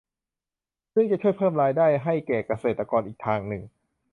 [0.93, 3.63] ซึ่งจะช่วยเพิ่มรายได้ให้แก่เกษตรกรอีกทางหนึ่ง